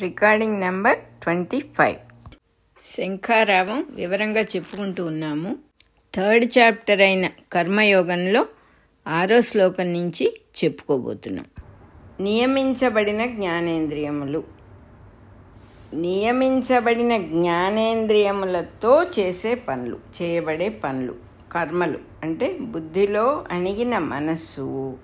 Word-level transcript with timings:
Recording 0.00 0.60
number 0.60 0.98
twenty 0.98 1.60
five. 1.60 1.96
శంఖారావం 2.80 3.86
వివరంగా 3.90 4.40
చెప్పుకుంటూ 4.40 5.06
ఉన్నాము. 5.06 5.56
థర్డ్ 6.14 6.58
చాప్టర్ 6.58 7.00
అయిన 7.00 7.28
కర్మయోగంలో 7.52 8.46
ఆరో 9.08 9.40
శ్లోకం 9.40 9.92
నుంచి 9.92 10.40
చెప్పుకోబోతున్నాం. 10.64 11.46
నియమించబడిన 12.20 13.26
జ్ఞానేంద్రియములు. 13.26 14.44
నియమించబడిన 15.94 17.16
జ్ఞానేంద్రియములతో 17.16 19.06
చేసే 19.18 19.54
పనులు 19.54 20.00
చేయబడే 20.22 20.68
పనులు 20.68 21.14
కర్మలు 21.52 21.98
అంటే 22.22 22.58
బుద్ధిలో 22.60 23.44
అణిగిన 23.50 23.98
మనస్సు 23.98 24.96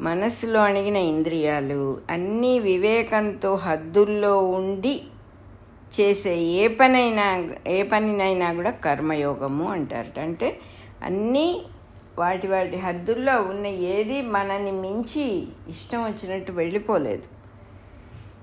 మనస్సులో 0.00 0.60
అణిగిన 0.60 0.96
ఇంద్రియాలు 0.96 1.98
అన్నీ 2.10 2.58
వివేకంతో 2.58 3.54
హద్దుల్లో 3.54 4.38
ఉండి 4.38 4.94
చేసే 5.92 6.36
ఏ 6.36 6.68
పనైనా 6.68 7.26
ఏ 7.66 7.82
పనినైనా 7.82 8.52
కూడా 8.52 8.70
కర్మయోగము 8.70 9.66
అంటారట. 9.70 10.18
అంటే 10.18 10.48
అన్నీ 11.02 11.62
వాటి 12.18 12.48
వాటి 12.48 12.76
హద్దుల్లో 12.76 13.42
ఉన్న 13.42 13.66
ఏది 13.66 14.22
మనని 14.22 14.72
మించి 14.72 15.26
ఇష్టం 15.68 16.00
వచ్చినట్టు 16.04 16.52
వెళ్ళిపోలేదు. 16.52 17.26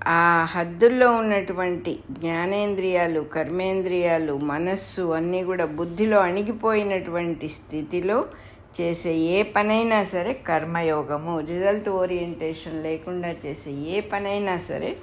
ఆ 0.07 0.47
హద్దుల్లో 0.49 1.11
ఉన్నటువంటి 1.11 1.99
జ్ఞానేంద్రియాలు 2.11 3.21
కర్మేంద్రియాలు 3.21 4.33
మనస్సు 4.43 5.01
అన్నీ 5.01 5.43
కూడా 5.43 5.65
బుద్ధిలో 5.65 6.19
అణిగిపోయినటువంటి 6.19 7.47
స్థితిలో 7.49 8.25
చేసే 8.81 9.13
ఏ 9.13 9.43
పనైనా 9.43 10.03
సరే 10.03 10.33
కర్మయోగము 10.33 11.39
రిజల్ట్ 11.39 11.89
ఓరియంటేషన్ 11.89 12.83
లేకుండా 12.83 13.35
చేసే 13.45 13.71
ఏ 13.71 14.01
పనైనా 14.01 14.57
సరే 14.57 14.95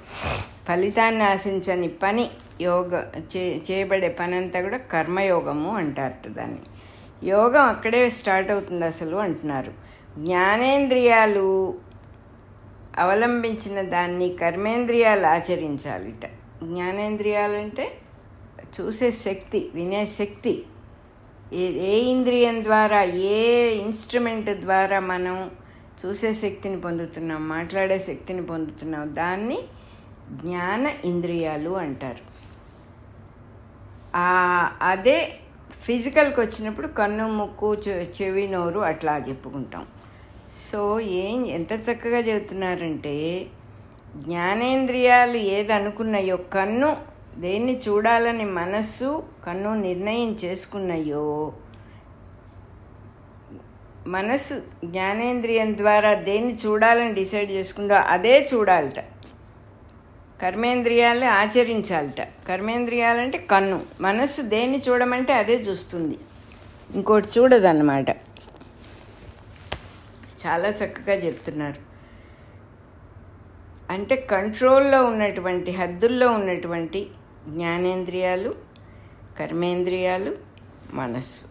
ఫలితాన్ని 0.67 1.23
ఆశించని 1.23 1.87
పని 1.87 2.29
యోగ 2.61 3.03
చే 3.35 3.61
చేయబడే 3.71 4.09
పని 4.09 4.35
అంతా 4.35 4.61
కూడా 4.61 4.77
కర్మయోగము 4.77 5.75
అంటారట 5.75 6.27
దాన్ని. 6.27 6.61
యోగం 7.27 7.63
అక్కడే 7.63 8.09
స్టార్ట్ 8.09 8.51
అవుతుంది 8.51 8.85
అసలు 8.85 9.15
అంటున్నారు. 9.15 9.73
జ్ఞానేంద్రియాలు 10.17 11.73
అవలంబించిన 12.97 13.81
దాన్ని 13.81 14.29
కర్మేంద్రియాలు 14.29 15.25
ఆచరించాలిట. 15.27 16.25
జ్ఞానేంద్రియాలు 16.63 17.53
అంటే 17.53 17.85
చూసే 18.79 19.11
శక్తి 19.11 19.69
వినే 19.73 20.05
శక్తి. 20.05 20.65
ఏ 21.55 21.65
ఏ 21.89 21.93
ఇంద్రియం 22.13 22.57
ద్వారా 22.63 23.01
ఏ 23.35 23.39
ఇన్స్ట్రుమెంట్ 23.83 24.49
ద్వారా 24.65 24.99
మనం 25.11 25.37
చూసే 25.99 26.29
శక్తిని 26.33 26.77
పొందుతున్నాం 26.81 27.41
మాట్లాడే 27.49 27.97
శక్తిని 27.99 28.43
పొందుతున్నాం 28.45 29.15
దాన్ని 29.15 29.59
జ్ఞాన 30.31 30.83
ఇంద్రియాలు 31.05 31.71
అంటారు. 31.83 32.23
అదే 34.81 35.17
ఫిజికల్కి 35.85 36.39
వచ్చినప్పుడు 36.41 36.87
కన్ను 36.99 37.25
ముక్కు 37.37 37.69
చెవి 38.17 38.45
నోరు 38.47 38.79
అట్లా 38.91 39.13
చెప్పుకుంటాం. 39.29 39.85
సో 40.69 40.81
ఏం 40.99 41.39
ఎంత 41.57 41.73
చక్కగా 41.87 42.19
చెబుతున్నారంటే 42.19 43.15
జ్ఞానేంద్రియాలు 44.15 45.37
ఏదనుకున్నాయో 45.57 46.37
కన్ను 46.55 46.89
దేన్ని 47.37 47.75
చూడాలని 47.87 48.45
మనస్సు 48.59 49.09
కన్ను 49.45 49.75
నిర్ణయం 49.75 50.37
చేసుకున్నాయో 50.45 51.53
మనస్సు 54.07 54.61
జ్ఞానేంద్రియం 54.85 55.77
ద్వారా 55.77 56.13
దేన్ని 56.13 56.55
చూడాలని 56.55 57.13
డిసైడ్ 57.13 57.51
చేసుకుందో 57.51 57.95
అదే 57.95 58.49
చూడాలట. 58.53 58.99
కర్మేంద్రియాలు 60.41 61.25
ఆచరించాలట. 61.25 62.21
కర్మేంద్రియాలంటే 62.21 63.37
కన్ను. 63.37 63.85
మనస్సు 64.01 64.41
దేన్ని 64.41 64.81
చూడమంటే 64.89 65.33
అదే 65.33 65.55
చూస్తుంది. 65.55 66.19
ఇంకోటి 66.95 67.27
చూడదన్నమాట. 67.37 68.09
చాలా 70.47 70.69
చక్కగా 70.69 71.13
చెప్తున్నారు. 71.13 71.95
అంటే 73.91 74.15
కంట్రోల్లో 74.15 75.05
ఉన్నటువంటి 75.05 75.71
హద్దుల్లో 75.71 76.31
ఉన్నటువంటి 76.31 77.07
జ్ఞానేంద్రియాలు 77.47 78.64
కర్మేంద్రియాలు 79.39 80.35
మనస్సు. 80.93 81.45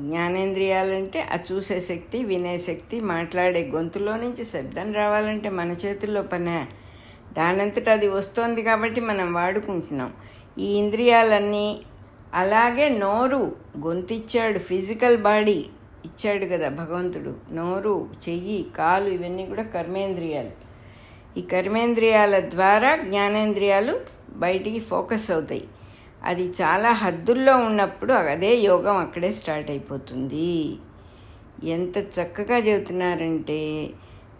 జ్ఞానేంద్రియాలంటే 0.00 1.20
ఆ 1.20 1.38
చూసే 1.52 1.80
శక్తి 1.80 2.24
వినే 2.24 2.58
శక్తి 2.58 3.00
మాట్లాడే 3.00 3.70
గొంతులో 3.74 4.16
నుంచి 4.16 4.44
శబ్దం 4.44 4.92
రావాలంటే 4.92 5.48
మన 5.48 5.70
చేతుల్లో 5.70 6.22
పనే. 6.22 6.66
దానంతట 7.32 7.88
అది 7.88 8.08
వస్తోంది 8.08 8.62
కాబట్టి 8.62 9.00
మనం 9.00 9.32
వాడుకుంటున్నాం. 9.32 10.12
ఈ 10.58 10.64
ఇంద్రియాలన్నీ 10.64 11.80
అలాగే 12.34 12.88
నోరు 12.88 13.56
గొంతిచ్చాడు 13.78 14.58
ఫిజికల్ 14.58 15.16
బాడీ 15.16 15.66
ఇచ్చాడు 16.04 16.46
కదా 16.46 16.68
భగవంతుడు. 16.68 17.34
నోరు 17.52 18.08
చెయ్యి 18.28 18.66
కాలు 18.76 19.08
ఇవన్నీ 19.08 19.46
కూడా 19.46 19.62
కర్మేంద్రియాలు. 19.62 20.50
ఈ 21.38 21.42
కర్మేంద్రియాల 21.42 22.38
ద్వారా 22.40 22.96
జ్ఞానేంద్రియాలు 22.96 24.00
బయటికి 24.30 24.78
ఫోకస్ 24.78 25.30
అవుతాయి. 25.30 25.68
అది 26.26 26.44
చాలా 26.62 26.92
హద్దుల్లో 26.92 27.56
ఉన్నప్పుడు 27.56 28.12
అదే 28.12 28.56
యోగం 28.56 28.96
అక్కడే 28.96 29.30
స్టార్ట్ 29.30 29.70
అయిపోతుంది. 29.70 30.72
ఎంత 31.64 31.98
చక్కగా 31.98 32.56
చెబుతున్నారంటే 32.58 33.90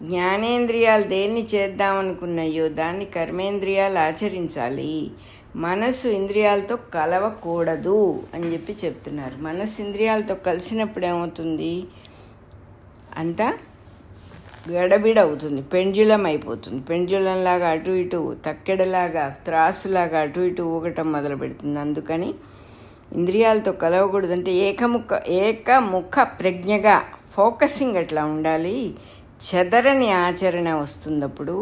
జ్ఞానేంద్రియాలు 0.03 1.03
దేన్ని 1.03 1.47
చేద్దామనుకున్నాయో 1.55 2.69
దాన్ని 2.69 3.05
కర్మేంద్రియాలు 3.05 3.99
ఆచరించాలి. 3.99 5.11
మనస్సు 5.55 6.07
ఇంద్రియాలతో 6.07 6.75
కలవకూడదు 6.75 8.23
అని 8.33 8.53
చెప్పి 8.53 8.75
చెప్తున్నారు. 8.85 9.43
మనస్సు 9.43 9.81
ఇంద్రియాలతో 9.81 10.35
కలిసినప్పుడు 10.35 11.05
ఏమవుతుంది? 11.05 11.83
అంతా 13.17 13.53
గడబిడ 14.71 15.17
అవుతుంది 15.19 15.61
పెండ్యులం 15.73 16.23
అయిపోతుంది. 16.25 16.79
పెండ్యులం 16.89 17.39
లాగా 17.47 17.67
అటు 17.75 17.91
ఇటు 18.01 18.19
తక్కెడలాగా 18.45 19.25
త్రాసులాగా 19.45 20.19
అటు 20.19 20.41
ఇటు 20.49 20.63
ఊగటం 20.75 21.07
మొదలు 21.11 21.35
పెడుతుంది 21.35 21.79
అందుకని 21.79 22.29
ఇంద్రియాలతో 23.17 23.71
కలవకూడదంటే 23.83 24.51
ఏకముఖ 24.67 25.19
ఏకముఖ 25.43 26.15
ప్రజ్ఞగా 26.39 26.95
ఫోకసింగ్ 27.35 27.97
అట్లా 27.97 28.23
ఉండాలి. 28.25 28.77
చెదరని 29.47 30.07
ఆచరణ 30.11 30.69
వస్తున్నప్పుడు 30.75 31.55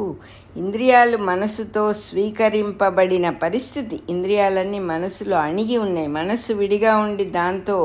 ఇంద్రియాలు 0.57 1.17
మనసుతో 1.29 1.83
స్వీకరింపబడిన 2.03 3.29
పరిస్థితి 3.43 3.97
ఇంద్రియాలన్నీ 4.09 4.79
మనసులో 4.93 5.37
అణిగి 5.37 5.77
ఉన్నాయి. 5.77 6.09
మనసు 6.19 6.53
విడిగా 6.53 6.93
ఉండి 6.97 7.25
దాంతో 7.39 7.77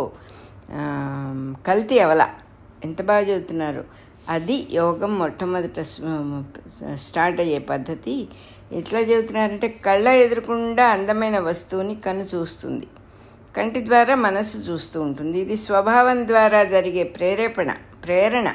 కల్తీ 1.66 1.98
అవల. 1.98 2.22
ఎంత 2.84 3.00
బాగా 3.02 3.24
చెబుతున్నారు? 3.30 3.82
అది 4.30 4.66
యోగం 4.72 5.18
మొట్టమొదట 5.18 5.80
స్టార్ట్ 6.94 7.40
అయ్యే 7.40 7.58
పద్ధతి. 7.58 8.28
ఎట్లా 8.72 9.00
చెబుతున్నారంటే 9.00 9.68
కళ్ళ 9.68 10.08
ఎదురకుండా 10.08 10.86
అందమైన 10.86 11.38
వస్తువుని 11.38 11.94
కన్ను 11.94 12.24
చూస్తుంది. 12.34 12.86
కంటి 13.56 13.84
ద్వారా 13.84 14.14
మనస్సు 14.14 14.58
చూస్తూ 14.58 15.02
ఉంటుంది. 15.02 15.38
ఇది 15.38 15.56
స్వభావం 15.56 16.28
ద్వారా 16.28 16.64
జరిగే 16.64 17.04
ప్రేరేపణ 17.04 17.70
ప్రేరణ. 18.04 18.48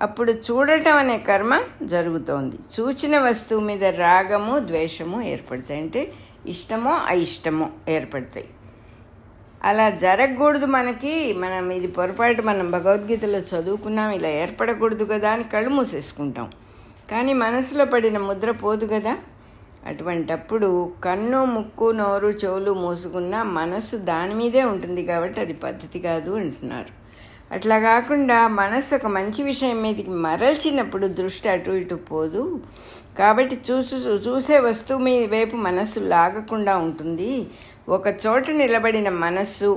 అప్పుడు 0.00 0.32
చూడటం 0.32 0.96
అనే 0.96 1.18
కర్మ 1.18 1.62
జరుగుతోంది. 1.82 2.56
చూచిన 2.76 3.18
వస్తువు 3.18 3.60
మీద 3.60 3.84
రాగము 3.84 4.58
ద్వేషము 4.58 5.22
ఏర్పడతాయి. 5.22 5.80
అంటే 5.80 6.12
ఇష్టమో 6.46 6.92
అయిష్టమో 7.06 7.70
ఏర్పడతాయి. 7.88 8.48
అలా 9.64 9.90
జరగకూడదు 9.90 10.66
మనకి. 10.66 11.32
మనం 11.32 11.70
ఇది 11.70 11.86
పొరపాటు 11.86 12.42
మనం 12.42 12.70
భగవద్గీతలో 12.70 13.38
చదువుకున్నాం 13.38 14.10
ఇలా 14.10 14.28
ఏర్పడకూడదు 14.28 15.04
కదా 15.04 15.30
అని 15.30 15.44
కళ్ళు 15.44 15.70
మూసేసుకుంటాం. 15.70 16.50
కానీ 17.10 17.32
మనసులో 17.32 17.84
పడిన 17.84 18.18
ముద్ర 18.18 18.50
పోదు 18.50 18.86
కదా. 18.86 19.16
అటువంటప్పుడు 19.86 20.92
కన్ను 21.04 21.44
ముక్కు 21.44 21.90
నోరు 21.90 22.26
చెవులు 22.26 22.74
మూసుకున్న 22.74 23.42
మనస్సు 23.42 23.96
దాని 23.96 24.34
మీదే 24.34 24.64
ఉంటుంది 24.64 25.06
కాబట్టి 25.06 25.40
అది 25.40 25.52
పద్ధతి 25.52 25.98
కాదు 25.98 26.30
అంటున్నారు. 26.30 27.08
అట్లా 27.54 27.78
కాకుండా 27.78 28.48
మనసు 28.48 28.94
ఒక 28.94 29.06
మంచి 29.06 29.42
విషయం 29.42 29.82
మీదకి 29.82 30.10
మరల్చినప్పుడు 30.10 31.06
దృష్టి 31.06 31.48
అటు 31.48 31.70
ఇటు 31.70 31.94
పోదు. 31.94 32.60
కాబట్టి 33.18 33.60
చూసు 33.70 33.96
చూసే 33.96 34.58
వస్తువు 34.58 35.00
మీ 35.00 35.26
వైపు 35.26 35.56
మనస్సు 35.56 36.00
లాగకుండా 36.00 36.76
ఉంటుంది. 36.76 37.46
ఒక 37.94 38.08
చోట 38.22 38.44
నిలబడిన 38.60 39.08
మనస్సు 39.24 39.68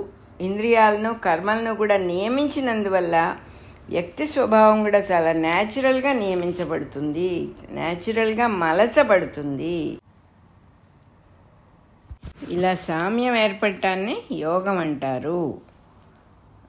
ఇంద్రియాలను 0.47 1.11
కర్మలను 1.25 1.73
కూడా 1.81 1.97
నియమించినందువల్ల 1.97 3.15
వ్యక్తి 3.89 4.25
స్వభావం 4.27 4.77
కూడా 4.83 4.99
చాలా 5.11 5.31
న్యాచురల్గా 5.45 6.11
నియమించబడుతుంది 6.13 7.29
న్యాచురల్గా 7.77 8.47
మలచబడుతుంది. 8.63 9.77
ఇలా 12.55 12.73
సామ్యం 12.89 13.35
ఏర్పడటాన్ని 13.45 14.15
యోగం 14.45 14.77
అంటారు 14.77 15.41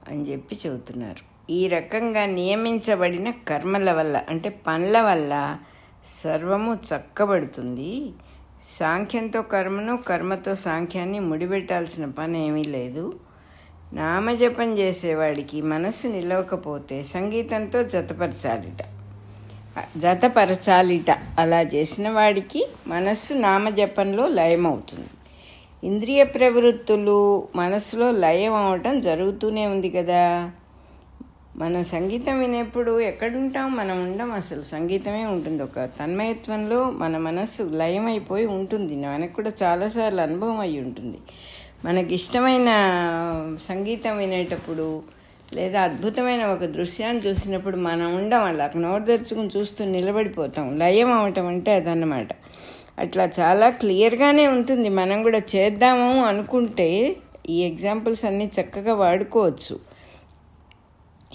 అని 0.09 0.23
చెప్పి 0.31 0.55
చెబుతున్నారు. 0.63 1.23
ఈ 1.49 1.61
రకంగా 1.67 2.25
నియమించబడిన 2.39 3.29
కర్మల 3.49 3.91
వల్ల 3.91 4.17
అంటే 4.29 4.49
పనుల 4.67 4.97
వల్ల 5.01 5.33
సర్వము 6.21 6.73
చక్కబడుతుంది. 6.89 7.93
సాంఖ్యంతో 8.67 9.41
కర్మను 9.41 9.97
కర్మతో 9.97 10.55
సాంఖ్యాన్ని 10.55 11.19
ముడిపెట్టాల్సిన 11.19 12.05
పని 12.05 12.47
ఏమీ 12.47 12.63
లేదు. 12.63 13.13
నామజపం 13.93 14.77
చేసేవాడికి 14.77 15.61
మనసు 15.61 16.07
నిలవకపోతే 16.07 17.03
సంగీతంతో 17.03 17.83
జతపరచాలిట. 17.83 18.85
జతపరచాలిట. 19.97 21.17
అలా 21.39 21.61
చేసిన 21.61 22.09
వాడికి 22.09 22.67
మనస్సు 22.87 23.33
నామజపంలో 23.33 24.27
లయమవుతుంది. 24.27 25.07
ఇంద్రియ 25.83 26.23
ప్రవృత్తులు 26.23 27.47
మనస్సులో 27.55 28.11
లయం 28.11 28.53
అవటం 28.53 28.99
జరుగుతూనే 28.99 29.67
ఉంది 29.67 29.89
కదా. 29.89 30.51
మన 31.55 31.81
సంగీతం 31.81 32.39
వినేప్పుడు 32.39 32.99
ఎక్కడుంటాం 32.99 33.75
మనం 33.75 34.03
ఉండం 34.03 34.31
అసలు 34.31 34.61
సంగీతమే 34.61 35.25
ఉంటుంది. 35.25 35.63
ఒక 35.63 35.89
తన్మయత్వంలో 35.99 36.89
మన 36.89 37.17
మనస్సు 37.17 37.63
లయమైపోయి 37.63 38.45
ఉంటుంది. 38.45 39.07
మనకు 39.07 39.33
కూడా 39.33 39.51
చాలాసార్లు 39.63 40.21
అనుభవం 40.21 40.59
అయి 40.59 40.79
ఉంటుంది. 40.79 41.17
మనకి 41.85 42.13
ఇష్టమైన 42.13 42.67
సంగీతం 43.61 44.17
వినేటప్పుడు 44.17 45.01
లేదా 45.55 45.81
అద్భుతమైన 45.81 46.45
ఒక 46.45 46.59
దృశ్యాన్ని 46.59 47.27
చూసినప్పుడు 47.27 47.77
మనం 47.77 48.15
ఉండం 48.15 48.43
అలా 48.43 48.71
నోరుదర్చుకుని 48.75 49.49
చూస్తూ 49.57 49.85
నిలబడిపోతాం. 49.85 50.77
లయం 50.77 51.11
అవటం 51.11 51.47
అంటే 51.47 51.73
అదన్నమాట. 51.73 52.27
అట్లా 52.99 53.29
చాలా 53.39 53.69
క్లియర్గానే 53.69 54.47
ఉంటుంది. 54.47 54.89
మనం 54.89 55.23
కూడా 55.23 55.41
చేద్దాము 55.55 56.25
అనుకుంటే 56.25 57.15
ఈ 57.49 57.63
ఎగ్జాంపుల్స్ 57.63 58.25
అన్నీ 58.25 58.51
చక్కగా 58.61 58.93
వాడుకోవచ్చు. 58.93 59.92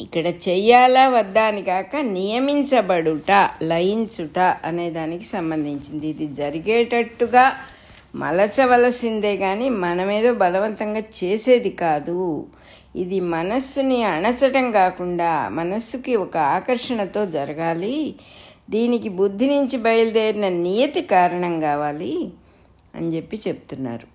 ఇక్కడ 0.00 0.26
చెయ్యాలా 0.26 1.08
వద్దా 1.08 1.44
అని 1.44 1.62
కాక 1.62 1.96
నియమించబడుట 1.96 3.30
లయించుట 3.62 4.38
అనే 4.38 4.90
దానికి 4.90 5.24
సంబంధించింది. 5.24 6.08
ఇది 6.08 6.26
జరిగేటట్టుగా 6.34 7.56
మలచవలసిందే 8.14 9.36
కానీ 9.36 9.68
మనమేదో 9.68 10.34
బలవంతంగా 10.34 11.02
చేసేది 11.18 11.70
కాదు. 11.70 12.46
ఇది 12.96 13.20
మనస్సుని 13.20 14.04
అణచటం 14.04 14.72
కాకుండా 14.72 15.48
మనస్సుకి 15.48 16.16
ఒక 16.16 16.36
ఆకర్షణతో 16.36 17.26
జరగాలి. 17.26 18.14
దీనికి 18.70 19.08
బుద్ధి 19.08 19.46
నుంచి 19.46 19.76
బయలుదేరిన 19.78 20.48
నియతి 20.48 21.02
కారణం 21.02 21.60
కావాలి 21.60 22.14
అని 22.94 23.08
చెప్పి 23.16 23.36
చెప్తున్నారు. 23.48 24.08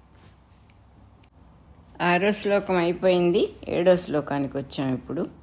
ఆరో 2.02 2.32
శ్లోకం 2.32 2.76
అయిపోయింది. 2.76 3.50
ఏడో 3.68 3.96
శ్లోకానికి 3.96 4.58
వచ్చాం 4.58 4.94
ఇప్పుడు. 4.94 5.43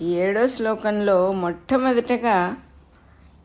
ఈ 0.00 0.08
ఏడో 0.08 0.46
శ్లోకంలో 0.46 1.32
మొట్టమొదటగా 1.32 2.56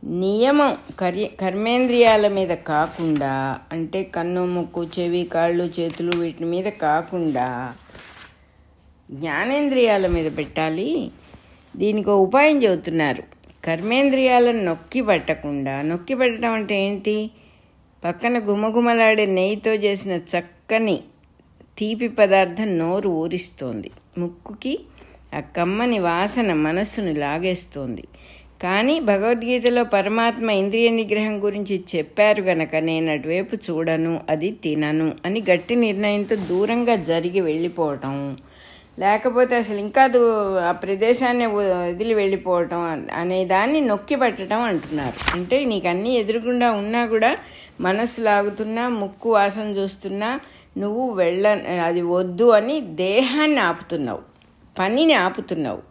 నియమం 0.04 0.78
కర్య 1.00 1.26
కర్మేంద్రియాల 1.26 2.28
మీద 2.28 2.50
కాకుండా 2.50 3.60
అంటే 3.72 4.04
కన్ను 4.04 4.46
ముక్కు 4.46 4.84
చెవి 4.84 5.24
కాళ్ళు 5.24 5.64
చేతులు 5.80 6.18
వీటి 6.18 6.46
మీద 6.46 6.64
కాకుండా 6.66 7.74
జ్ఞానేంద్రియాల 9.12 10.08
మీద 10.08 10.38
పెట్టాలి. 10.38 11.12
దీనికి 11.76 12.10
ఉపాయం 12.10 12.64
చెబుతున్నారు. 12.64 13.24
కర్మేంద్రియాలను 13.66 14.64
నొక్కి 14.64 15.02
పట్టకుండా 15.02 15.82
నొక్కి 15.82 16.14
పెట్టడం 16.14 16.52
అంటే 16.52 16.76
ఏంటి? 16.86 17.32
పక్కన 18.04 18.38
గుమగుమలాడే 18.38 19.26
నెయ్యితో 19.26 19.72
చేసిన 19.72 20.12
చక్కని 20.12 21.04
తీపి 21.78 22.08
పదార్థం 22.08 22.78
నోరు 22.78 23.10
ఊరిస్తోంది. 23.10 23.92
ముక్కుకి 24.18 24.80
ఆ 25.34 25.40
కమ్మని 25.40 26.00
వాసన 26.00 26.54
మనస్సును 26.54 27.14
లాగేస్తోంది. 27.14 28.04
కానీ 28.64 29.00
భగవద్గీతలో 29.00 29.84
పరమాత్మ 29.84 30.50
ఇంద్రియ 30.50 30.90
నిగ్రహం 30.90 31.44
గురించి 31.44 31.84
చెప్పారు 31.96 32.42
గనక 32.42 32.76
నేను 32.76 33.12
అటువైపు 33.12 33.56
చూడను 33.56 34.22
అది 34.30 34.52
తినను 34.52 35.14
అని 35.26 35.44
గట్టి 35.52 35.76
నిర్ణయంతో 35.76 36.36
దూరంగా 36.36 36.96
జరిగి 36.96 37.42
వెళ్ళిపోవటం. 37.42 38.38
లేకపోతే 39.00 39.56
అసలు 39.56 39.78
ఇంకా 39.78 40.08
దూ 40.08 40.20
ఆ 40.58 40.72
ప్రదేశాన్ని 40.72 41.46
వదిలి 41.46 42.14
వెళ్ళిపోవటం 42.14 43.08
అనే 43.14 43.46
దాన్ని 43.46 43.82
నొక్కి 43.82 44.16
పట్టడం 44.16 44.62
అంటున్నారు. 44.62 45.38
అంటే 45.38 45.66
నీకు 45.66 45.88
అన్నీ 45.88 46.18
ఎదురుగుండా 46.18 46.72
ఉన్నా 46.72 47.06
కూడా 47.06 47.38
మనస్సు 47.82 48.22
లాగుతున్నా 48.22 48.90
ముక్కు 48.90 49.32
వాసన 49.32 49.62
చూస్తున్నా 49.62 50.40
నువ్వు 50.78 51.14
వెళ్ళ 51.14 51.60
అది 51.86 52.02
వద్దు 52.02 52.50
అని 52.50 52.82
దేహాన్ని 52.82 53.60
ఆపుతున్నావు. 53.60 54.33
పనిని 54.76 55.16
ఆపుతున్నావు. 55.26 55.82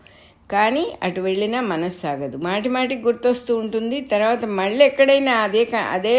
కానీ 0.53 0.85
అటు 1.07 1.21
వెళ్ళినా 1.27 1.61
మనసు 1.73 1.99
సాగదు 2.05 2.37
మాటి 2.47 2.69
మాటికి 2.69 3.03
గుర్తొస్తూ 3.09 3.53
ఉంటుంది. 3.63 3.99
తర్వాత 4.13 4.45
మళ్ళీ 4.61 4.83
ఎక్కడైనా 4.91 5.35
అదే 5.47 5.63
అదే 5.97 6.17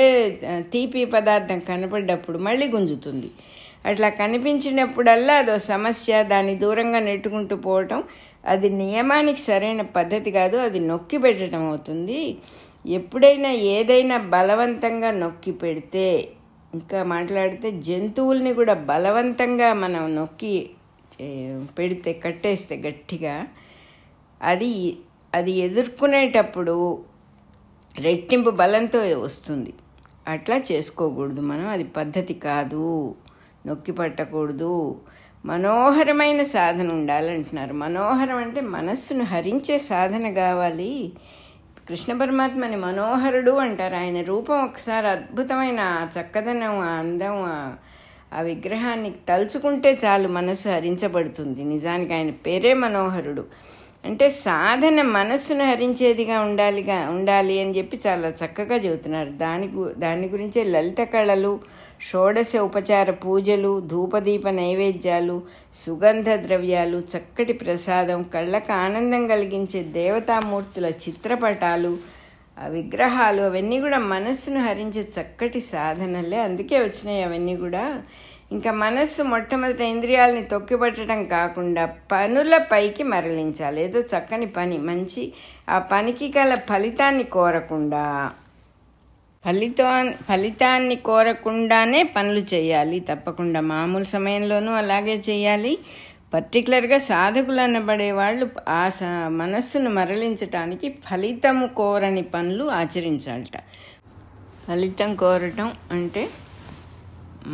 తీపి 0.74 1.02
పదార్థం 1.16 1.60
కనపడ్డప్పుడు 1.70 2.38
మళ్ళీ 2.48 2.68
గుంజుతుంది. 2.76 3.30
అట్లా 3.90 4.10
కనిపించినప్పుడల్లా 4.22 5.34
అదో 5.44 5.56
సమస్య 5.74 6.24
దాన్ని 6.34 6.56
దూరంగా 6.64 7.00
నెట్టుకుంటూ 7.10 7.56
పోవటం 7.68 8.02
అది 8.54 8.70
నియమానికి 8.82 9.42
సరైన 9.50 9.82
పద్ధతి 9.98 10.30
కాదు. 10.40 10.58
అది 10.68 10.80
నొక్కి 10.92 11.18
పెట్టడం 11.26 11.64
అవుతుంది. 11.72 12.22
ఎప్పుడైనా 12.98 13.52
ఏదైనా 13.76 14.18
బలవంతంగా 14.36 15.10
నొక్కి 15.24 15.52
పెడితే 15.64 16.08
ఇంకా 16.78 17.00
మాట్లాడితే 17.14 17.68
జంతువుల్ని 17.88 18.52
కూడా 18.60 18.74
బలవంతంగా 18.92 19.70
మనం 19.84 20.04
నొక్కి 20.16 20.54
పెడితే 21.78 22.14
కట్టేస్తే 22.14 22.76
గట్టిగా. 22.76 23.48
అది 24.42 24.98
అది 25.34 25.52
ఎదుర్కొనేటప్పుడు 25.52 27.04
రెట్టింపు 28.00 28.50
బలంతో 28.50 29.00
వస్తుంది. 29.00 29.74
అట్లా 30.28 30.62
చేసుకోకూడదు 30.72 31.42
మనం. 31.42 31.68
అది 31.68 31.84
పద్ధతి 31.84 32.34
కాదు. 32.34 33.16
నొక్కి 33.68 33.92
పట్టకూడదు. 33.92 35.02
మనోహరమైన 35.46 36.44
సాధన 36.44 36.92
ఉండాలంటున్నారు. 36.92 37.74
మనోహరం 37.74 38.38
అంటే 38.38 38.62
మనస్సును 38.62 39.24
హరించే 39.24 39.80
సాధన 39.80 40.30
కావాలి. 40.32 41.14
కృష్ణ 41.90 42.18
పరమాత్మని 42.18 42.76
మనోహరుడు 42.76 43.52
అంటారు. 43.52 43.96
ఆయన 43.96 44.22
రూపం 44.22 44.64
ఒకసారి 44.64 45.08
అద్భుతమైన 45.08 46.10
చక్కదనం 46.20 46.80
అందం 46.80 47.74
ఆ 48.34 48.42
విగ్రహాన్ని 48.42 49.12
తలుచుకుంటే 49.30 50.00
చాలు 50.06 50.28
మనసు 50.28 50.70
హరించబడుతుంది. 50.70 51.64
నిజానికి 51.64 52.14
ఆయన 52.14 52.30
పేరే 52.30 52.74
మనోహరుడు. 52.74 53.44
అంటే 54.06 54.30
సాధన 54.30 55.02
మనస్సును 55.02 55.66
హరించేదిగా 55.66 56.40
ఉండాలిగా 56.40 57.10
ఉండాలి 57.10 57.62
అని 57.62 57.72
చెప్పి 57.72 58.00
చాలా 58.08 58.30
చక్కగా 58.30 58.76
చెబుతున్నారు. 58.76 59.30
దాని 59.30 59.70
దాని 59.98 60.28
గురించే 60.28 60.64
లలిత 60.64 61.02
కళలు 61.04 61.60
షోడశ 62.02 62.56
ఉపచార 62.62 63.12
పూజలు 63.12 63.80
ధూపదీప 63.80 64.50
నైవేద్యాలు 64.50 65.42
సుగంధ 65.74 66.30
ద్రవ్యాలు 66.30 66.98
చక్కటి 67.14 67.54
ప్రసాదం 67.54 68.24
కళ్ళకు 68.24 68.74
ఆనందం 68.74 69.28
కలిగించే 69.28 69.84
దేవతామూర్తుల 69.84 70.86
చిత్రపటాలు 70.86 71.98
ఆ 72.60 72.68
విగ్రహాలు 72.68 73.42
అవన్నీ 73.42 73.80
కూడా 73.80 74.00
మనస్సును 74.00 74.60
హరించే 74.64 75.02
చక్కటి 75.02 75.62
సాధనలే. 75.62 76.40
అందుకే 76.40 76.80
వచ్చినాయి 76.80 77.24
అవన్నీ 77.24 77.56
కూడా. 77.56 78.02
ఇంకా 78.52 78.72
మనస్సు 78.72 79.24
మొట్టమొదటి 79.24 79.84
ఇంద్రియాలని 79.84 80.44
తొక్కిపట్టడం 80.44 81.26
కాకుండా 81.26 81.86
పనుల 81.86 82.58
పైకి 82.58 83.04
మరలించాలి. 83.04 83.84
ఏదో 83.84 84.00
చక్కని 84.00 84.46
పని 84.46 84.78
మంచి 84.78 85.34
ఆ 85.70 85.80
పనికి 85.80 86.34
గల 86.38 86.56
ఫలితాన్ని 86.56 87.24
కోరకుండా. 87.24 88.32
ఫలితా 89.46 90.14
ఫలితాన్ని 90.30 90.96
కోరకుండానే 90.96 92.04
పనులు 92.04 92.40
చేయాలి. 92.40 93.00
తప్పకుండా 93.00 93.62
మామూలు 93.62 94.04
సమయంలోనూ 94.04 94.72
అలాగే 94.72 95.16
చేయాలి. 95.30 95.78
పర్టికులర్గా 96.34 96.98
సాధకులు 97.10 97.62
అనబడే 97.62 98.12
వాళ్ళు 98.12 98.46
ఆ 98.70 98.82
మనస్సును 99.42 99.90
మరలించటానికి 99.98 100.88
ఫలితం 101.06 101.58
కోరని 101.80 102.24
పనులు 102.36 102.66
ఆచరించాలట. 102.80 103.58
ఫలితం 104.66 105.12
కోరటం 105.16 105.70
అంటే 105.92 106.24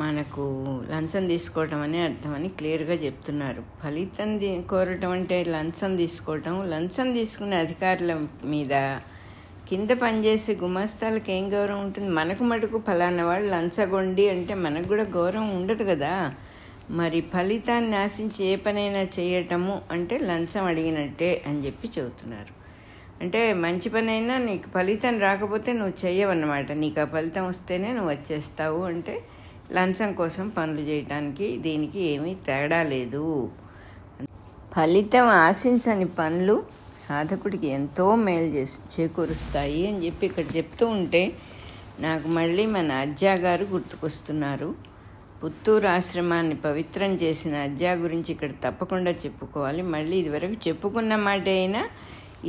మనకు 0.02 0.44
లంచం 0.92 1.24
తీసుకోవటం 1.28 1.80
అనే 1.82 2.00
అర్థం 2.02 2.34
అని 2.34 2.50
క్లియర్గా 2.58 2.96
చెప్తున్నారు. 3.06 3.62
ఫలితం 3.82 4.32
కోరటం 4.72 5.12
అంటే 5.12 5.38
లంచం 5.56 5.96
తీసుకోవటం. 5.96 6.56
లంచం 6.74 7.08
తీసుకునే 7.14 7.58
అధికారుల 7.66 8.14
మీద 8.54 8.74
కింద 9.70 9.92
పనిచేసే 10.04 10.54
గుమస్తాలకు 10.62 11.30
ఏం 11.32 11.46
గౌరవం 11.54 11.82
ఉంటుంది? 11.86 12.10
మనకు 12.20 12.44
మటుకు 12.44 12.78
ఫలానా 12.88 13.24
వాళ్ళు 13.26 13.50
లంచగొండి 13.56 14.26
అంటే 14.30 14.54
మనకు 14.66 14.88
కూడా 14.88 15.06
గౌరవం 15.18 15.50
ఉండదు 15.58 15.84
కదా. 15.84 16.14
మరి 16.98 17.22
ఫలితాన్ని 17.22 17.96
ఆశించి 17.96 18.46
ఏ 18.46 18.56
పనైనా 18.56 19.02
చేయటము 19.18 19.82
అంటే 19.92 20.18
లంచం 20.20 20.66
అడిగినట్టే 20.66 21.44
అని 21.48 21.60
చెప్పి 21.66 21.88
చెబుతున్నారు. 21.88 22.54
అంటే 23.22 23.54
మంచి 23.54 23.90
పనైనా 23.90 24.38
నీకు 24.38 24.70
ఫలితం 24.70 25.20
రాకపోతే 25.20 25.74
నువ్వు 25.74 26.06
చెయ్యవన్నమాట. 26.06 26.72
నీకు 26.72 27.02
ఆ 27.02 27.06
ఫలితం 27.06 27.48
వస్తేనే 27.48 27.94
నువ్వు 27.94 28.12
వచ్చేస్తావు 28.12 28.82
అంటే 28.84 29.16
లంచం 29.74 30.14
కోసం 30.14 30.50
పనులు 30.50 30.82
చేయటానికి 30.82 31.58
దీనికి 31.58 32.00
ఏమీ 32.00 32.36
తేడా 32.48 32.84
లేదు. 32.84 33.52
ఫలితం 34.74 35.28
ఆశించని 35.28 36.06
పనులు 36.06 36.64
సాధకుడికి 37.08 37.68
ఎంతో 37.68 38.16
మేలు 38.16 38.46
చేసి 38.46 38.80
చేకూరుస్తాయి 38.94 39.88
అని 39.88 40.06
చెప్పి 40.06 40.26
ఇక్కడ 40.26 40.46
చెప్తూ 40.58 40.88
ఉంటే 40.88 41.34
నాకు 42.00 42.28
మళ్ళీ 42.28 42.66
మన 42.66 42.92
అజ్జా 42.92 43.34
గారు 43.34 43.66
గుర్తుకొస్తున్నారు. 43.66 44.89
పుత్తూరు 45.42 45.88
ఆశ్రమాన్ని 45.88 46.56
పవిత్రం 46.68 47.12
చేసిన 47.24 47.56
అజ్జా 47.68 47.92
గురించి 48.04 48.30
ఇక్కడ 48.34 48.52
తప్పకుండా 48.66 49.12
చెప్పుకోవాలి. 49.24 49.82
మళ్ళీ 49.94 50.16
ఇదివరకు 50.24 50.58
చెప్పుకున్న 50.68 51.16
మాట 51.28 51.46
అయినా 51.60 51.84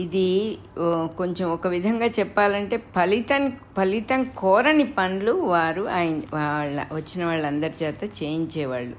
ఇది 0.04 0.26
కొంచెం 1.20 1.46
ఒక 1.56 1.66
విధంగా 1.66 2.08
చెప్పాలంటే 2.18 2.76
ఫలితం 2.96 3.44
ఫలితం 3.76 4.20
కోరని 4.36 4.86
పనులు 4.98 5.32
వారు 5.52 5.82
ఆయన 5.98 6.18
వాళ్ళ 6.34 6.80
వచ్చిన 6.92 7.22
వాళ్ళందరి 7.30 7.76
చేత 7.82 8.02
చేయించేవాళ్ళు. 8.20 8.96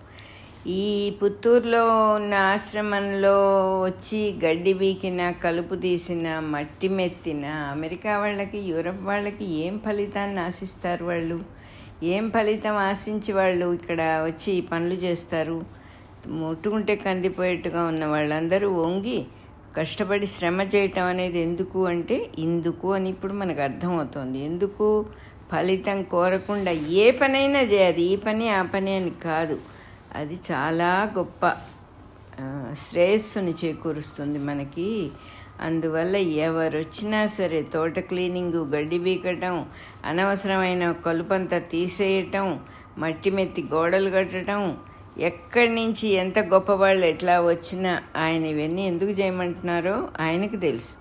ఈ 0.79 0.83
పుత్తూరులో 1.19 1.83
ఉన్న 2.15 2.33
ఆశ్రమంలో 2.53 3.37
వచ్చి 3.85 4.19
గడ్డి 4.43 4.73
బీకిన 4.81 5.21
కలుపు 5.45 5.75
తీసిన 5.85 6.27
మట్టి 6.53 6.89
మెత్తిన 6.97 7.45
అమెరికా 7.75 8.11
వాళ్ళకి 8.23 8.59
యూరప్ 8.71 9.01
వాళ్ళకి 9.03 9.45
ఏం 9.63 9.75
ఫలితాన్ని 9.85 10.41
ఆశిస్తారు 10.49 11.05
వాళ్ళు? 11.05 11.39
ఏం 12.03 12.29
ఫలితం 12.29 12.75
ఆశించి 12.75 13.33
వాళ్ళు 13.33 13.73
ఇక్కడ 13.73 14.01
వచ్చి 14.01 14.61
పనులు 14.61 14.93
చేస్తారు? 14.93 15.65
ముట్టుకుంటే 16.27 16.95
కందిపోయేట్టుగా 16.95 17.83
ఉన్న 17.83 18.05
వాళ్ళందరూ 18.05 18.71
వంగి 18.71 19.25
కష్టపడి 19.77 20.27
శ్రమ 20.27 20.61
చేయటం 20.61 21.05
అనేది 21.05 21.39
ఎందుకు 21.39 21.85
అంటే 21.85 22.29
ఇందుకు 22.39 22.93
అని 22.93 23.09
ఇప్పుడు 23.09 23.33
మనకు 23.33 23.61
అర్థమవుతోంది. 23.61 24.39
ఎందుకు? 24.39 25.05
ఫలితం 25.51 26.03
కోరకుండా 26.03 26.71
ఏ 26.71 27.11
పనైనా 27.11 27.61
చేయాలి. 27.61 28.01
ఈ 28.01 28.15
పని 28.15 28.49
ఆ 28.49 28.61
పని 28.63 28.95
అని 28.95 29.11
కాదు. 29.23 29.59
అది 30.15 30.39
చాలా 30.51 31.11
గొప్ప 31.17 31.53
శ్రేయస్సుని 32.73 33.53
చేకూరుస్తుంది 33.65 34.39
మనకి. 34.39 35.09
అందువల్ల 35.59 36.15
ఎవరు 36.15 36.77
వచ్చినా 36.77 37.25
సరే 37.25 37.61
తోట 37.61 37.99
క్లీనింగ్ 37.99 38.53
గడ్డి 38.53 38.99
బీకటం 38.99 39.65
అనవసరమైన 40.05 40.91
కలుపంతా 40.91 41.59
తీసేయటం 41.59 42.59
మట్టి 42.97 43.31
మెత్తి 43.31 43.63
గోడలు 43.73 44.09
కట్టడం 44.09 44.77
ఎక్కడి 45.19 45.75
నుంచి 45.75 46.07
ఎంత 46.07 46.39
గొప్పవాళ్ళు 46.39 47.05
ఎట్లా 47.05 47.41
వచ్చినా 47.41 48.03
ఆయన 48.15 48.45
ఇవన్నీ 48.45 48.81
ఎందుకు 48.81 49.09
చేయమంటున్నారో 49.09 50.09
ఆయనకు 50.19 50.55
తెలుసు. 50.55 50.95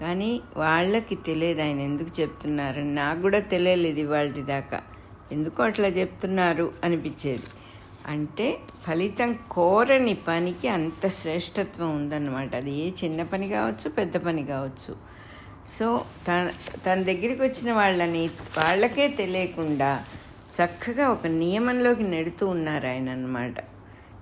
కానీ 0.00 0.40
వాళ్ళకి 0.56 1.14
తెలియదు 1.14 1.60
ఆయన 1.60 1.80
ఎందుకు 1.80 2.20
చెప్తున్నారు. 2.20 2.80
నాకు 2.80 3.22
కూడా 3.22 3.38
తెలియలేదు 3.38 4.00
ఇవాళ 4.00 4.26
దాకా. 4.26 4.82
ఎందుకు 5.32 5.62
అట్లా 5.62 5.88
చెప్తున్నారు 5.88 6.72
అనిపించేది. 6.84 7.42
అంటే 8.06 8.58
ఫలితం 8.82 9.38
కోరని 9.50 10.14
పనికి 10.14 10.68
అంత 10.68 11.08
శ్రేష్టత్వం 11.08 11.96
ఉందన్నమాట. 11.96 12.54
అది 12.56 12.72
ఏ 12.72 12.90
చిన్న 13.04 13.22
పని 13.22 13.48
కావచ్చు 13.48 13.88
పెద్ద 13.90 14.16
పని 14.16 14.44
కావచ్చు. 14.44 14.96
సో 15.66 16.04
తన 16.28 16.50
తన 16.86 16.94
దగ్గరికి 17.02 17.42
వచ్చిన 17.42 17.72
వాళ్ళని 17.72 18.26
వాళ్ళకే 18.58 19.08
తెలియకుండా 19.08 20.04
చక్కగా 20.56 21.08
ఒక 21.08 21.26
నియమంలోకి 21.26 22.02
నెడుతూ 22.02 22.46
ఉన్నారు 22.46 22.86
ఆయన 22.86 23.08
అన్నమాట 23.10 23.54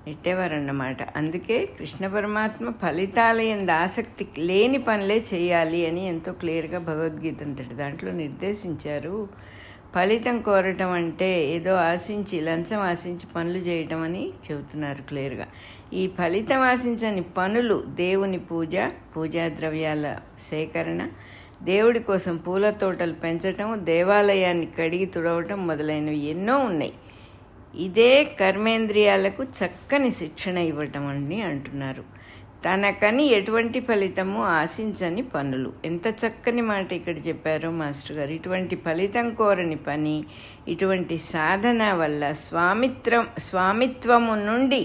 నెట్టేవారన్నమాట. 0.07 1.17
అందుకే 1.17 1.67
కృష్ణ 1.67 2.07
పరమాత్మ 2.07 2.71
ఫలితాల 2.71 3.41
ఎందు 3.41 3.71
ఆసక్తి 3.71 4.29
లేని 4.39 4.79
పనులే 4.79 5.25
చేయాలి 5.35 5.87
అని 5.87 6.09
ఎంతో 6.09 6.33
క్లియర్గా 6.33 6.79
భగవద్గీత 6.79 7.43
అంతటి 7.43 7.75
దాంట్లో 7.75 8.13
నిర్దేశించారు. 8.13 9.29
ఫలితం 9.95 10.37
కోరటం 10.41 10.91
అంటే 10.91 11.29
ఏదో 11.57 11.73
ఆశించి 11.91 12.37
లంచం 12.41 12.81
ఆశించి 12.83 13.27
పనులు 13.35 13.59
చేయటం 13.59 14.01
అని 14.03 14.23
చెబుతున్నారు 14.47 15.03
క్లియర్గా 15.03 15.47
ఈ 15.93 16.05
ఫలితం 16.09 16.63
ఆశించని 16.71 17.23
పనులు 17.37 17.77
దేవుని 17.95 18.41
పూజ 18.51 18.77
పూజా 19.17 19.45
ద్రవ్యాల 19.59 20.07
సేకరణ 20.51 21.03
దేవుడి 21.63 22.01
కోసం 22.01 22.37
పూల 22.37 22.71
తోటలు 22.71 23.15
పెంచటం 23.15 23.69
దేవాలయాన్ని 23.85 24.67
కడిగి 24.79 25.07
తుడవటం 25.07 25.61
మొదలైనవి 25.67 26.21
ఎన్నో 26.27 26.57
ఉన్నాయి. 26.71 26.95
ఇదే 27.87 28.13
కర్మేంద్రియాలకు 28.41 29.43
చక్కని 29.59 30.11
శిక్షణ 30.11 30.57
ఇవ్వటం 30.73 31.07
అని 31.07 31.39
అంటున్నారు. 31.43 32.05
తనకని 32.65 33.25
ఎటువంటి 33.27 33.81
ఫలితము 33.81 34.45
ఆశించని 34.45 35.23
పనులు. 35.23 35.73
ఎంత 35.85 36.07
చక్కని 36.23 36.63
మాట 36.63 36.93
ఇక్కడ 36.93 37.17
చెప్పారో 37.29 37.71
మాస్టర్ 37.71 38.17
గారు. 38.17 38.31
ఇటువంటి 38.31 38.77
ఫలితం 38.77 39.35
కోరని 39.35 39.77
పని 39.77 40.25
ఇటువంటి 40.69 41.19
సాధన 41.19 41.93
వల్ల 41.93 42.33
స్వామిత్రం 42.33 43.27
స్వామిత్వము 43.39 44.35
నుండి 44.35 44.83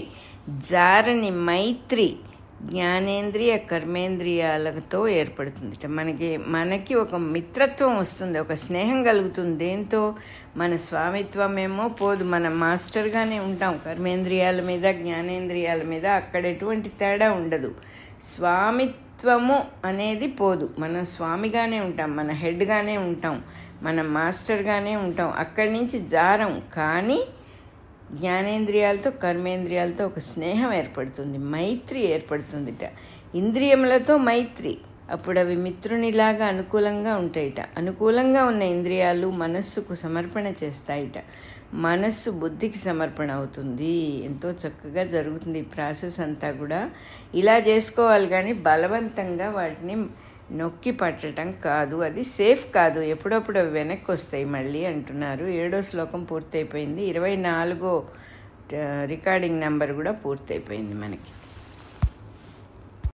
జారని 0.48 1.30
మైత్రి 1.30 2.16
జ్ఞానేంద్రియ 2.62 3.56
కర్మేంద్రియాలతో 3.56 5.08
ఏర్పడుతుంది. 5.08 5.86
మనకి 5.86 6.36
మనకి 6.36 6.94
ఒక 6.94 7.14
మిత్రత్వం 7.14 7.98
వస్తుంది 7.98 8.38
ఒక 8.38 8.54
స్నేహం 8.54 9.02
కలుగుతుంది. 9.02 9.56
దేంతో? 9.56 10.14
మన 10.56 10.76
స్వామిత్వమేమో 10.76 11.88
పోదు. 11.88 12.24
మన 12.24 12.48
మాస్టర్గానే 12.48 13.38
ఉంటాం. 13.38 13.80
కర్మేంద్రియాల 13.86 14.60
మీద 14.62 14.94
జ్ఞానేంద్రియాల 14.94 15.82
మీద 15.82 16.06
అక్కడ 16.06 16.46
ఎటువంటి 16.46 16.88
తేడా 16.88 17.32
ఉండదు. 17.32 17.74
స్వామిత్వము 18.22 19.64
అనేది 19.84 20.26
పోదు. 20.26 20.70
మనం 20.78 21.04
స్వామిగానే 21.04 21.80
ఉంటాం 21.80 22.16
మన 22.16 22.30
హెడ్గానే 22.30 22.96
ఉంటాం 22.96 23.42
మన 23.82 24.02
మాస్టర్గానే 24.02 24.96
ఉంటాం. 24.96 25.32
అక్కడి 25.38 25.72
నుంచి 25.72 25.98
జారం. 25.98 26.62
కానీ 26.74 27.20
జ్ఞానేంద్రియాలతో 28.14 29.10
కర్మేంద్రియాలతో 29.10 30.06
ఒక 30.06 30.18
స్నేహం 30.18 30.72
ఏర్పడుతుంది 30.72 31.38
మైత్రి 31.38 32.00
ఏర్పడుతుందిట. 32.00 32.90
ఇంద్రియములతో 33.34 34.16
మైత్రి 34.16 34.78
అప్పుడు 35.10 35.38
అవి 35.38 35.56
మిత్రునిలాగా 35.56 36.46
అనుకూలంగా 36.46 37.16
ఉంటాయిట. 37.16 37.60
అనుకూలంగా 37.76 38.44
ఉన్న 38.44 38.62
ఇంద్రియాలు 38.62 39.30
మనస్సుకు 39.30 39.94
సమర్పణ 39.94 40.52
చేస్తాయిట. 40.64 41.12
మనస్సు 41.74 42.30
బుద్ధికి 42.30 42.78
సమర్పణ 42.78 43.30
అవుతుంది. 43.30 44.24
ఎంతో 44.24 44.50
చక్కగా 44.50 45.04
జరుగుతుంది 45.04 45.58
ఈ 45.58 45.62
ప్రాసెస్ 45.62 46.20
అంతా 46.20 46.50
కూడా. 46.50 46.90
ఇలా 47.34 47.58
చేసుకోవాలి 47.58 48.26
కానీ 48.26 48.52
బలవంతంగా 48.52 49.50
వాటిని 49.50 49.96
నొక్కి 50.58 50.90
పట్టడం 50.90 51.48
కాదు 51.64 51.96
అది 51.96 52.24
సేఫ్ 52.24 52.64
కాదు. 52.74 53.00
ఎప్పుడప్పుడు 53.14 53.58
అవి 53.58 53.70
వెనక్కి 53.70 54.10
వస్తాయి 54.10 54.44
మళ్ళీ 54.44 54.84
అంటున్నారు. 54.84 55.46
ఏడో 55.46 55.82
శ్లోకం 55.82 56.24
పూర్తయిపోయింది. 56.24 57.02
ఇరవై 57.02 57.36
నాలుగో 57.36 57.92
రికార్డింగ్ 59.04 59.60
నెంబర్ 59.60 59.92
కూడా 59.92 60.12
పూర్తయిపోయింది 60.12 60.94
మనకి. 60.94 61.30